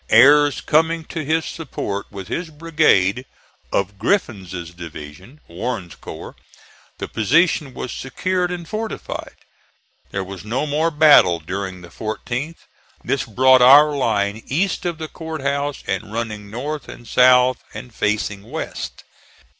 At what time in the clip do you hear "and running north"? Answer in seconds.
15.85-16.89